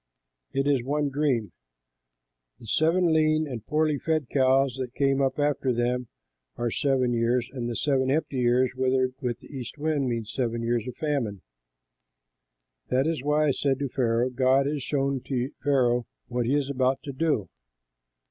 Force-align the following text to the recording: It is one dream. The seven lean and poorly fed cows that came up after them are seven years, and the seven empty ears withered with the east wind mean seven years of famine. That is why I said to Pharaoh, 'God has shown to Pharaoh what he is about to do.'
It 0.51 0.65
is 0.65 0.81
one 0.83 1.09
dream. 1.11 1.51
The 2.59 2.65
seven 2.65 3.13
lean 3.13 3.45
and 3.47 3.63
poorly 3.63 3.99
fed 3.99 4.29
cows 4.29 4.77
that 4.79 4.95
came 4.95 5.21
up 5.21 5.37
after 5.37 5.71
them 5.71 6.07
are 6.57 6.71
seven 6.71 7.13
years, 7.13 7.47
and 7.53 7.69
the 7.69 7.75
seven 7.75 8.09
empty 8.09 8.39
ears 8.39 8.71
withered 8.75 9.13
with 9.21 9.41
the 9.41 9.55
east 9.55 9.77
wind 9.77 10.09
mean 10.09 10.25
seven 10.25 10.63
years 10.63 10.87
of 10.87 10.95
famine. 10.95 11.43
That 12.87 13.05
is 13.05 13.21
why 13.21 13.45
I 13.49 13.51
said 13.51 13.77
to 13.77 13.89
Pharaoh, 13.89 14.31
'God 14.31 14.65
has 14.65 14.81
shown 14.81 15.21
to 15.25 15.51
Pharaoh 15.61 16.07
what 16.27 16.47
he 16.47 16.55
is 16.55 16.71
about 16.71 17.03
to 17.03 17.11
do.' 17.11 17.47